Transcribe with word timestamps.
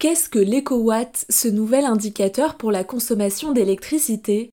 Qu'est-ce 0.00 0.28
que 0.28 0.38
l'écowatt, 0.38 1.26
ce 1.28 1.48
nouvel 1.48 1.84
indicateur 1.84 2.56
pour 2.56 2.70
la 2.70 2.84
consommation 2.84 3.52
d'électricité? 3.52 4.50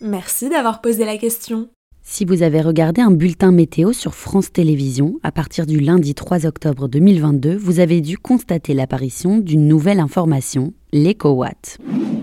Merci 0.00 0.48
d'avoir 0.48 0.80
posé 0.80 1.04
la 1.04 1.16
question. 1.16 1.70
Si 2.00 2.24
vous 2.24 2.44
avez 2.44 2.60
regardé 2.60 3.00
un 3.00 3.10
bulletin 3.10 3.50
météo 3.50 3.92
sur 3.92 4.14
France 4.14 4.52
Télévisions 4.52 5.18
à 5.24 5.32
partir 5.32 5.66
du 5.66 5.80
lundi 5.80 6.14
3 6.14 6.46
octobre 6.46 6.86
2022, 6.86 7.56
vous 7.56 7.80
avez 7.80 8.00
dû 8.00 8.16
constater 8.16 8.74
l'apparition 8.74 9.38
d'une 9.38 9.66
nouvelle 9.66 9.98
information, 9.98 10.72
l'écowatt. 10.92 11.78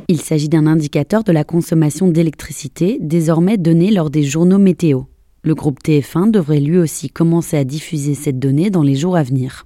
Il 0.08 0.22
s'agit 0.22 0.48
d'un 0.48 0.68
indicateur 0.68 1.26
de 1.26 1.34
la 1.34 1.44
consommation 1.44 2.08
d'électricité 2.08 2.98
désormais 3.02 3.58
donné 3.58 3.92
lors 3.92 4.10
des 4.10 4.24
journaux 4.24 4.58
météo. 4.58 5.02
Le 5.44 5.54
groupe 5.54 5.84
TF1 5.84 6.32
devrait 6.32 6.62
lui 6.62 6.78
aussi 6.78 7.10
commencer 7.10 7.58
à 7.58 7.66
diffuser 7.66 8.16
cette 8.16 8.40
donnée 8.40 8.70
dans 8.70 8.84
les 8.84 8.96
jours 8.96 9.18
à 9.18 9.24
venir. 9.24 9.66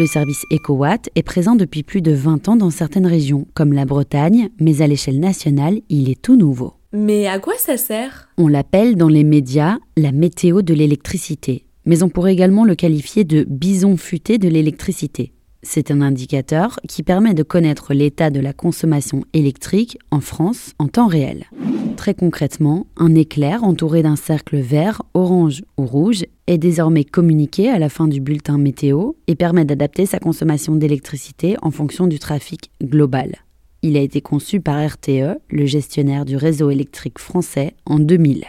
Le 0.00 0.06
service 0.06 0.46
EcoWatt 0.50 1.10
est 1.14 1.22
présent 1.22 1.56
depuis 1.56 1.82
plus 1.82 2.00
de 2.00 2.12
20 2.12 2.48
ans 2.48 2.56
dans 2.56 2.70
certaines 2.70 3.06
régions, 3.06 3.46
comme 3.52 3.74
la 3.74 3.84
Bretagne, 3.84 4.48
mais 4.58 4.80
à 4.80 4.86
l'échelle 4.86 5.20
nationale, 5.20 5.82
il 5.90 6.08
est 6.08 6.22
tout 6.22 6.36
nouveau. 6.36 6.72
Mais 6.94 7.26
à 7.26 7.38
quoi 7.38 7.52
ça 7.58 7.76
sert? 7.76 8.30
On 8.38 8.48
l'appelle 8.48 8.96
dans 8.96 9.10
les 9.10 9.24
médias 9.24 9.76
la 9.98 10.10
météo 10.10 10.62
de 10.62 10.72
l'électricité, 10.72 11.66
mais 11.84 12.02
on 12.02 12.08
pourrait 12.08 12.32
également 12.32 12.64
le 12.64 12.76
qualifier 12.76 13.24
de 13.24 13.44
bison 13.46 13.98
futé 13.98 14.38
de 14.38 14.48
l'électricité. 14.48 15.34
C'est 15.62 15.90
un 15.90 16.00
indicateur 16.00 16.80
qui 16.88 17.02
permet 17.02 17.34
de 17.34 17.42
connaître 17.42 17.92
l'état 17.92 18.30
de 18.30 18.40
la 18.40 18.54
consommation 18.54 19.24
électrique 19.34 19.98
en 20.10 20.20
France 20.22 20.72
en 20.78 20.88
temps 20.88 21.08
réel. 21.08 21.44
Très 22.00 22.14
concrètement, 22.14 22.86
un 22.96 23.14
éclair 23.14 23.62
entouré 23.62 24.02
d'un 24.02 24.16
cercle 24.16 24.56
vert, 24.56 25.02
orange 25.12 25.62
ou 25.76 25.84
rouge 25.84 26.24
est 26.46 26.56
désormais 26.56 27.04
communiqué 27.04 27.68
à 27.68 27.78
la 27.78 27.90
fin 27.90 28.08
du 28.08 28.22
bulletin 28.22 28.56
météo 28.56 29.12
et 29.26 29.34
permet 29.34 29.66
d'adapter 29.66 30.06
sa 30.06 30.18
consommation 30.18 30.76
d'électricité 30.76 31.56
en 31.60 31.70
fonction 31.70 32.06
du 32.06 32.18
trafic 32.18 32.70
global. 32.82 33.36
Il 33.82 33.98
a 33.98 34.00
été 34.00 34.22
conçu 34.22 34.62
par 34.62 34.82
RTE, 34.82 35.40
le 35.50 35.66
gestionnaire 35.66 36.24
du 36.24 36.38
réseau 36.38 36.70
électrique 36.70 37.18
français, 37.18 37.74
en 37.84 37.98
2000. 37.98 38.46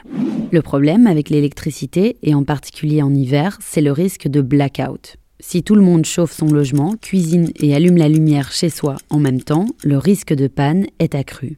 Le 0.50 0.62
problème 0.62 1.06
avec 1.06 1.30
l'électricité, 1.30 2.16
et 2.24 2.34
en 2.34 2.46
particulier 2.46 3.02
en 3.02 3.14
hiver, 3.14 3.60
c'est 3.62 3.82
le 3.82 3.92
risque 3.92 4.30
de 4.30 4.40
blackout. 4.40 5.18
Si 5.42 5.62
tout 5.62 5.76
le 5.76 5.82
monde 5.82 6.06
chauffe 6.06 6.32
son 6.32 6.48
logement, 6.48 6.96
cuisine 7.02 7.52
et 7.58 7.76
allume 7.76 7.98
la 7.98 8.08
lumière 8.08 8.54
chez 8.54 8.70
soi 8.70 8.96
en 9.10 9.20
même 9.20 9.42
temps, 9.42 9.66
le 9.84 9.98
risque 9.98 10.34
de 10.34 10.48
panne 10.48 10.86
est 11.00 11.16
accru. 11.16 11.58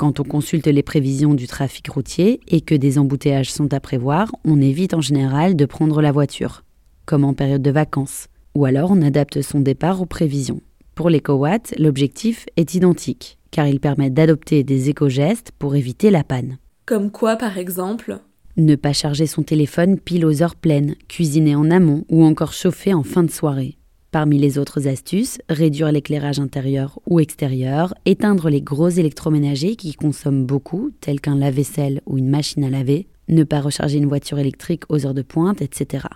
Quand 0.00 0.18
on 0.18 0.24
consulte 0.24 0.66
les 0.66 0.82
prévisions 0.82 1.34
du 1.34 1.46
trafic 1.46 1.86
routier 1.90 2.40
et 2.48 2.62
que 2.62 2.74
des 2.74 2.98
embouteillages 2.98 3.52
sont 3.52 3.74
à 3.74 3.80
prévoir, 3.80 4.32
on 4.46 4.58
évite 4.58 4.94
en 4.94 5.02
général 5.02 5.56
de 5.56 5.66
prendre 5.66 6.00
la 6.00 6.10
voiture, 6.10 6.64
comme 7.04 7.22
en 7.22 7.34
période 7.34 7.60
de 7.60 7.70
vacances, 7.70 8.28
ou 8.54 8.64
alors 8.64 8.92
on 8.92 9.02
adapte 9.02 9.42
son 9.42 9.60
départ 9.60 10.00
aux 10.00 10.06
prévisions. 10.06 10.62
Pour 10.94 11.10
l'éco-watt, 11.10 11.74
l'objectif 11.78 12.46
est 12.56 12.72
identique, 12.72 13.36
car 13.50 13.66
il 13.66 13.78
permet 13.78 14.08
d'adopter 14.08 14.64
des 14.64 14.88
éco-gestes 14.88 15.52
pour 15.58 15.76
éviter 15.76 16.10
la 16.10 16.24
panne. 16.24 16.56
Comme 16.86 17.10
quoi 17.10 17.36
par 17.36 17.58
exemple? 17.58 18.20
Ne 18.56 18.76
pas 18.76 18.94
charger 18.94 19.26
son 19.26 19.42
téléphone 19.42 19.98
pile 19.98 20.24
aux 20.24 20.42
heures 20.42 20.56
pleines, 20.56 20.94
cuisiner 21.08 21.56
en 21.56 21.70
amont 21.70 22.06
ou 22.08 22.24
encore 22.24 22.54
chauffer 22.54 22.94
en 22.94 23.02
fin 23.02 23.22
de 23.22 23.30
soirée. 23.30 23.76
Parmi 24.10 24.38
les 24.38 24.58
autres 24.58 24.88
astuces, 24.88 25.38
réduire 25.48 25.92
l'éclairage 25.92 26.40
intérieur 26.40 26.98
ou 27.06 27.20
extérieur, 27.20 27.94
éteindre 28.06 28.50
les 28.50 28.60
gros 28.60 28.88
électroménagers 28.88 29.76
qui 29.76 29.94
consomment 29.94 30.46
beaucoup, 30.46 30.90
tels 31.00 31.20
qu'un 31.20 31.36
lave-vaisselle 31.36 32.00
ou 32.06 32.18
une 32.18 32.28
machine 32.28 32.64
à 32.64 32.70
laver, 32.70 33.06
ne 33.28 33.44
pas 33.44 33.60
recharger 33.60 33.98
une 33.98 34.08
voiture 34.08 34.40
électrique 34.40 34.82
aux 34.88 35.06
heures 35.06 35.14
de 35.14 35.22
pointe, 35.22 35.62
etc. 35.62 36.06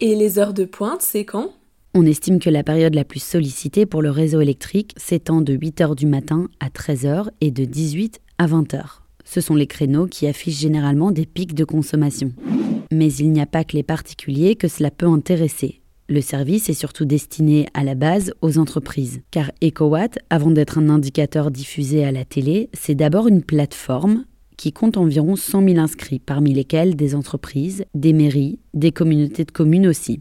Et 0.00 0.16
les 0.16 0.40
heures 0.40 0.52
de 0.52 0.64
pointe, 0.64 1.02
c'est 1.02 1.24
quand? 1.24 1.52
On 1.94 2.04
estime 2.04 2.40
que 2.40 2.50
la 2.50 2.64
période 2.64 2.96
la 2.96 3.04
plus 3.04 3.22
sollicitée 3.22 3.86
pour 3.86 4.02
le 4.02 4.10
réseau 4.10 4.40
électrique 4.40 4.92
s'étend 4.96 5.40
de 5.40 5.56
8h 5.56 5.94
du 5.94 6.06
matin 6.06 6.48
à 6.58 6.70
13h 6.70 7.28
et 7.40 7.52
de 7.52 7.64
18 7.64 8.20
à 8.38 8.48
20h. 8.48 8.82
Ce 9.24 9.40
sont 9.40 9.54
les 9.54 9.68
créneaux 9.68 10.06
qui 10.06 10.26
affichent 10.26 10.58
généralement 10.58 11.12
des 11.12 11.24
pics 11.24 11.54
de 11.54 11.64
consommation. 11.64 12.32
Mais 12.90 13.12
il 13.12 13.30
n'y 13.30 13.40
a 13.40 13.46
pas 13.46 13.62
que 13.62 13.76
les 13.76 13.84
particuliers 13.84 14.56
que 14.56 14.66
cela 14.66 14.90
peut 14.90 15.06
intéresser. 15.06 15.80
Le 16.06 16.20
service 16.20 16.68
est 16.68 16.74
surtout 16.74 17.06
destiné 17.06 17.66
à 17.72 17.82
la 17.82 17.94
base 17.94 18.34
aux 18.42 18.58
entreprises, 18.58 19.22
car 19.30 19.50
EcoWatt, 19.62 20.18
avant 20.28 20.50
d'être 20.50 20.76
un 20.76 20.90
indicateur 20.90 21.50
diffusé 21.50 22.04
à 22.04 22.12
la 22.12 22.26
télé, 22.26 22.68
c'est 22.74 22.94
d'abord 22.94 23.26
une 23.26 23.42
plateforme 23.42 24.24
qui 24.58 24.72
compte 24.72 24.98
environ 24.98 25.34
100 25.34 25.66
000 25.66 25.78
inscrits, 25.78 26.18
parmi 26.18 26.52
lesquels 26.52 26.94
des 26.94 27.14
entreprises, 27.14 27.84
des 27.94 28.12
mairies, 28.12 28.58
des 28.74 28.92
communautés 28.92 29.44
de 29.44 29.50
communes 29.50 29.86
aussi. 29.86 30.20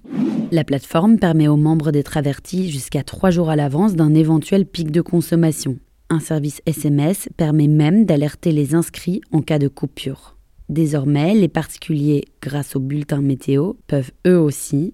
La 0.52 0.64
plateforme 0.64 1.20
permet 1.20 1.50
aux 1.50 1.58
membres 1.58 1.92
d'être 1.92 2.16
avertis 2.16 2.72
jusqu'à 2.72 3.04
trois 3.04 3.30
jours 3.30 3.50
à 3.50 3.56
l'avance 3.56 3.96
d'un 3.96 4.14
éventuel 4.14 4.66
pic 4.66 4.90
de 4.90 5.02
consommation, 5.02 5.78
un 6.10 6.20
service 6.20 6.62
SMS 6.66 7.28
permet 7.38 7.68
même 7.68 8.06
d'alerter 8.06 8.52
les 8.52 8.76
inscrits 8.76 9.22
en 9.32 9.42
cas 9.42 9.60
de 9.60 9.68
coupure. 9.68 10.38
Désormais, 10.70 11.34
les 11.34 11.48
particuliers, 11.48 12.26
grâce 12.42 12.76
au 12.76 12.80
bulletin 12.80 13.22
météo, 13.22 13.74
peuvent 13.88 14.12
eux 14.28 14.40
aussi 14.40 14.94